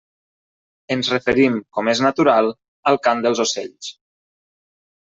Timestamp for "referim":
1.15-1.59